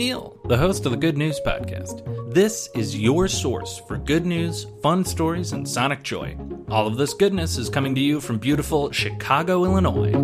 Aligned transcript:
Neil, 0.00 0.40
the 0.46 0.56
host 0.56 0.86
of 0.86 0.92
the 0.92 0.96
Good 0.96 1.18
News 1.18 1.38
Podcast. 1.44 2.32
This 2.32 2.70
is 2.74 2.98
your 2.98 3.28
source 3.28 3.82
for 3.86 3.98
good 3.98 4.24
news, 4.24 4.64
fun 4.82 5.04
stories, 5.04 5.52
and 5.52 5.68
sonic 5.68 6.02
joy. 6.02 6.38
All 6.70 6.86
of 6.86 6.96
this 6.96 7.12
goodness 7.12 7.58
is 7.58 7.68
coming 7.68 7.94
to 7.94 8.00
you 8.00 8.18
from 8.18 8.38
beautiful 8.38 8.90
Chicago, 8.92 9.62
Illinois. 9.62 10.14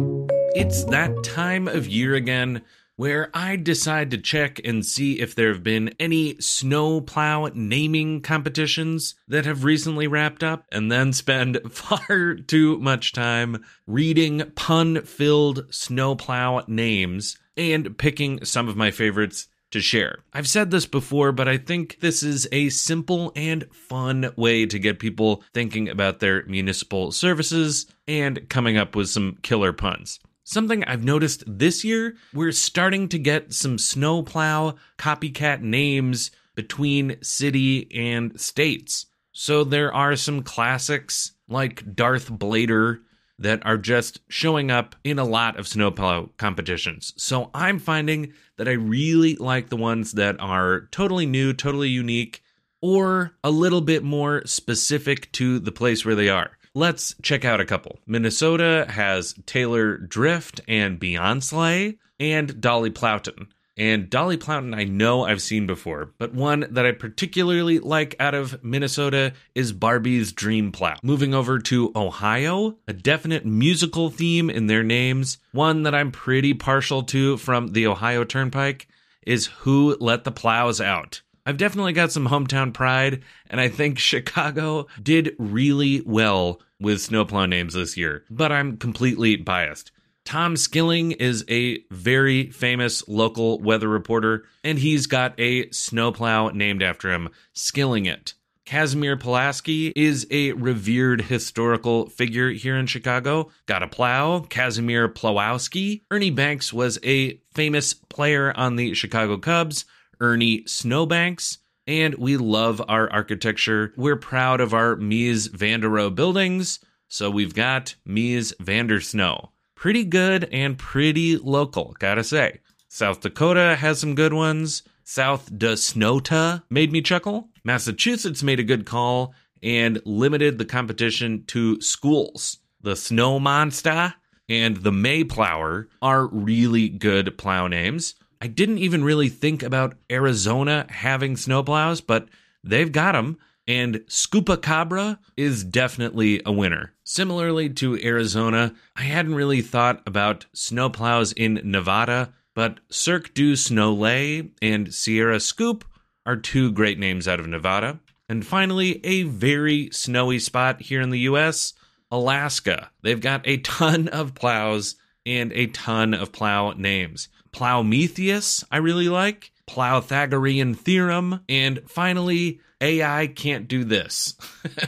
It's 0.55 0.85
that 0.85 1.23
time 1.23 1.69
of 1.69 1.87
year 1.87 2.15
again 2.15 2.63
where 2.97 3.29
I 3.35 3.57
decide 3.57 4.13
to 4.13 4.17
check 4.17 4.59
and 4.65 4.83
see 4.83 5.21
if 5.21 5.35
there 5.35 5.53
have 5.53 5.63
been 5.63 5.95
any 6.01 6.41
snowplow 6.41 7.51
naming 7.53 8.23
competitions 8.23 9.15
that 9.29 9.45
have 9.45 9.63
recently 9.63 10.07
wrapped 10.07 10.43
up, 10.43 10.65
and 10.73 10.91
then 10.91 11.13
spend 11.13 11.61
far 11.71 12.37
too 12.37 12.79
much 12.79 13.13
time 13.13 13.63
reading 13.87 14.51
pun 14.55 15.03
filled 15.03 15.67
snowplow 15.69 16.65
names 16.67 17.37
and 17.59 17.99
picking 17.99 18.43
some 18.43 18.69
of 18.69 18.77
my 18.77 18.91
favorites 18.91 19.49
to 19.77 19.83
share. 19.83 20.21
I've 20.33 20.49
said 20.49 20.71
this 20.71 20.87
before, 20.87 21.33
but 21.33 21.49
I 21.49 21.59
think 21.59 22.01
this 22.01 22.23
is 22.23 22.49
a 22.51 22.71
simple 22.71 23.31
and 23.37 23.67
fun 23.73 24.33
way 24.35 24.65
to 24.65 24.79
get 24.79 24.99
people 24.99 25.45
thinking 25.53 25.89
about 25.91 26.19
their 26.19 26.45
municipal 26.47 27.13
services 27.13 27.87
and 28.09 28.49
coming 28.49 28.79
up 28.79 28.97
with 28.97 29.11
some 29.11 29.37
killer 29.43 29.75
puns. 29.75 30.19
Something 30.45 30.83
I've 30.85 31.05
noticed 31.05 31.45
this 31.47 31.85
year, 31.85 32.17
we're 32.33 32.53
starting 32.53 33.09
to 33.11 33.19
get 33.19 33.53
some 33.53 33.77
snowplow 33.77 34.77
copycat 34.97 35.61
names 35.61 36.31
between 36.55 37.23
city 37.23 37.87
and 37.95 38.41
states. 38.41 39.07
So 39.33 39.63
there 39.63 39.93
are 39.93 40.17
some 40.17 40.43
classics 40.43 41.33
like 41.49 41.95
Darth 41.95 42.31
Blader 42.31 43.01
that 43.39 43.65
are 43.67 43.77
just 43.77 44.21
showing 44.29 44.71
up 44.71 44.97
in 45.05 45.19
a 45.19 45.25
lot 45.25 45.59
of 45.59 45.69
snowplow 45.69 46.31
competitions. 46.37 47.13
So 47.17 47.51
I'm 47.55 47.79
finding 47.79 48.33
that 48.57 48.69
I 48.69 48.73
really 48.73 49.37
like 49.37 49.69
the 49.69 49.77
ones 49.77 50.13
that 50.13 50.41
are 50.41 50.89
totally 50.91 51.27
new, 51.27 51.53
totally 51.53 51.91
unique, 51.91 52.43
or 52.81 53.37
a 53.43 53.51
little 53.51 53.81
bit 53.81 54.03
more 54.03 54.43
specific 54.47 55.31
to 55.33 55.59
the 55.59 55.73
place 55.73 56.05
where 56.05 56.15
they 56.15 56.29
are. 56.29 56.53
Let's 56.75 57.15
check 57.23 57.45
out 57.45 57.61
a 57.61 57.65
couple. 57.65 58.01
Minnesota 58.07 58.87
has 58.89 59.35
Taylor 59.47 59.97
Drift 59.97 60.61
and 60.69 61.01
Beyonce 61.01 61.99
and 62.21 62.61
Dolly 62.61 62.91
Plowton. 62.91 63.49
And 63.77 64.09
Dolly 64.09 64.39
Plowton, 64.39 64.75
I 64.75 64.85
know 64.85 65.25
I've 65.25 65.43
seen 65.43 65.67
before, 65.67 66.13
but 66.17 66.33
one 66.33 66.67
that 66.71 66.87
I 66.87 66.93
particularly 66.93 67.79
like 67.79 68.17
out 68.19 68.35
of 68.35 68.65
Minnesota 68.65 69.35
is 69.55 69.73
Barbie's 69.73 70.33
Dream 70.33 70.73
Plow. 70.73 70.97
Moving 71.03 71.35
over 71.35 71.59
to 71.59 71.93
Ohio, 71.95 72.79
a 72.89 72.95
definite 72.95 73.45
musical 73.45 74.09
theme 74.09 74.49
in 74.49 74.67
their 74.67 74.83
names, 74.83 75.37
one 75.53 75.83
that 75.83 75.95
I'm 75.95 76.11
pretty 76.11 76.55
partial 76.55 77.03
to 77.05 77.37
from 77.37 77.69
the 77.69 77.87
Ohio 77.87 78.25
Turnpike 78.25 78.89
is 79.27 79.47
Who 79.59 79.97
Let 80.01 80.25
the 80.25 80.33
Plows 80.33 80.81
Out. 80.81 81.21
I've 81.45 81.59
definitely 81.59 81.93
got 81.93 82.11
some 82.13 82.29
hometown 82.29 82.73
pride, 82.73 83.23
and 83.51 83.61
I 83.61 83.69
think 83.69 83.99
Chicago 84.01 84.87
did 85.03 85.37
really 85.39 86.01
well 86.01 86.63
with 86.81 87.03
snowplow 87.03 87.47
names 87.47 87.75
this 87.75 87.97
year, 87.97 88.25
but 88.31 88.51
I'm 88.51 88.79
completely 88.79 89.37
biased. 89.37 89.93
Tom 90.27 90.57
Skilling 90.57 91.13
is 91.13 91.45
a 91.49 91.79
very 91.91 92.51
famous 92.51 93.07
local 93.09 93.61
weather 93.61 93.89
reporter, 93.89 94.45
and 94.65 94.79
he's 94.79 95.07
got 95.07 95.39
a 95.39 95.71
snowplow 95.71 96.49
named 96.49 96.83
after 96.83 97.13
him, 97.13 97.31
Skilling 97.53 98.07
It. 98.07 98.35
Casimir 98.65 99.17
Pulaski 99.17 99.93
is 99.95 100.27
a 100.33 100.51
revered 100.53 101.23
historical 101.23 102.09
figure 102.09 102.51
here 102.51 102.77
in 102.77 102.87
Chicago. 102.87 103.53
Got 103.67 103.85
a 103.85 103.89
plow, 103.89 104.41
Casimir 104.41 105.09
Plowowski. 105.09 106.03
Ernie 106.11 106.31
Banks 106.31 106.73
was 106.73 106.99
a 107.05 107.41
famous 107.55 107.95
player 107.95 108.53
on 108.57 108.75
the 108.75 108.95
Chicago 108.95 109.39
Cubs. 109.39 109.85
Ernie 110.21 110.65
Snowbanks 110.67 111.59
and 111.87 112.17
we 112.17 112.37
love 112.37 112.83
our 112.89 113.11
architecture. 113.13 113.93
We're 113.97 114.17
proud 114.17 114.61
of 114.61 114.75
our 114.75 114.97
Mies 114.97 115.49
van 115.49 115.81
der 115.81 115.89
Rohe 115.89 116.15
buildings, 116.15 116.81
so 117.09 117.31
we've 117.31 117.55
got 117.55 117.95
Mies 118.05 118.53
van 118.59 118.89
der 118.89 119.01
Snow. 119.01 119.53
Pretty 119.77 120.05
good 120.05 120.49
and 120.51 120.79
pretty 120.79 121.37
local, 121.37 121.95
gotta 121.99 122.25
say. 122.25 122.61
South 122.89 123.21
Dakota 123.21 123.77
has 123.77 124.01
some 124.01 124.15
good 124.15 124.33
ones. 124.33 124.83
South 125.05 125.53
Dasnota 125.53 126.63
made 126.71 126.91
me 126.91 127.03
chuckle. 127.03 127.51
Massachusetts 127.63 128.43
made 128.43 128.59
a 128.59 128.65
good 128.65 128.87
call 128.87 129.35
and 129.63 130.01
limited 130.05 130.59
the 130.59 130.65
competition 130.65 131.45
to 131.49 131.81
schools. 131.81 132.59
The 132.81 132.97
Snow 132.97 133.39
Monster 133.39 134.15
and 134.49 134.79
the 134.79 134.93
Mayplower 134.93 135.89
are 136.01 136.27
really 136.27 136.89
good 136.89 137.37
plow 137.37 137.69
names. 137.69 138.15
I 138.41 138.47
didn't 138.47 138.79
even 138.79 139.05
really 139.05 139.29
think 139.29 139.63
about 139.63 139.97
Arizona 140.11 140.87
having 140.89 141.35
snowplows, 141.35 142.03
but 142.05 142.29
they've 142.65 142.91
got 142.91 143.13
them. 143.13 143.39
And 143.67 143.97
Scoopacabra 144.09 145.19
is 145.37 145.65
definitely 145.65 146.41
a 146.47 146.53
winner. 146.53 146.93
Similarly 147.05 147.69
to 147.71 148.01
Arizona, 148.03 148.75
I 148.95 149.03
hadn't 149.03 149.35
really 149.35 149.61
thought 149.61 150.03
about 150.07 150.47
snowplows 150.55 151.33
in 151.37 151.61
Nevada, 151.65 152.33
but 152.55 152.79
Cirque 152.91 153.35
du 153.35 153.55
Snowlay 153.55 154.51
and 154.63 154.95
Sierra 154.95 155.41
Scoop 155.41 155.85
are 156.25 156.37
two 156.37 156.73
great 156.73 156.99
names 156.99 157.27
out 157.27 157.41
of 157.41 157.47
Nevada. 157.49 158.01
And 158.29 158.45
finally, 158.45 159.05
a 159.05 159.23
very 159.25 159.91
snowy 159.93 160.39
spot 160.39 160.81
here 160.83 161.01
in 161.01 161.11
the 161.11 161.21
US, 161.21 161.75
Alaska. 162.11 162.91
They've 163.03 163.21
got 163.21 163.47
a 163.47 163.59
ton 163.59 164.09
of 164.09 164.35
plows 164.35 164.97
and 165.25 165.53
a 165.53 165.67
ton 165.69 166.15
of 166.15 166.33
plow 166.33 166.73
names. 166.73 167.29
Plowmetheus, 167.53 168.65
I 168.71 168.77
really 168.79 169.09
like. 169.09 169.51
Pythagorean 169.67 170.75
theorem. 170.75 171.41
And 171.49 171.83
finally, 171.89 172.61
AI 172.81 173.29
can't 173.29 173.69
do 173.69 173.85
this, 173.85 174.37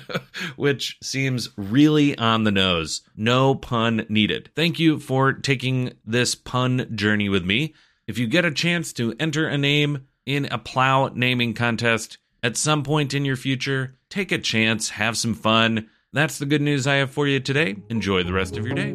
which 0.57 0.99
seems 1.03 1.49
really 1.57 2.17
on 2.19 2.45
the 2.45 2.53
nose. 2.53 3.03
No 3.17 3.55
pun 3.55 4.05
needed. 4.09 4.51
Thank 4.55 4.79
you 4.79 4.99
for 4.99 5.33
taking 5.33 5.93
this 6.05 6.35
pun 6.35 6.95
journey 6.95 7.29
with 7.29 7.45
me. 7.45 7.75
If 8.07 8.19
you 8.19 8.27
get 8.27 8.45
a 8.45 8.51
chance 8.51 8.93
to 8.95 9.15
enter 9.19 9.47
a 9.47 9.59
name 9.59 10.07
in 10.27 10.47
a 10.47 10.59
plow 10.59 11.11
naming 11.15 11.55
contest 11.55 12.19
at 12.43 12.57
some 12.57 12.83
point 12.83 13.15
in 13.15 13.25
your 13.25 13.37
future, 13.37 13.97
take 14.11 14.33
a 14.33 14.39
chance, 14.39 14.91
have 14.91 15.17
some 15.17 15.35
fun. 15.35 15.89
That's 16.13 16.39
the 16.39 16.47
good 16.47 16.63
news 16.63 16.87
I 16.87 16.97
have 16.97 17.11
for 17.11 17.27
you 17.27 17.41
today. 17.41 17.77
Enjoy 17.91 18.23
the 18.23 18.33
rest 18.33 18.57
of 18.57 18.67
your 18.67 18.75
day. 18.75 18.95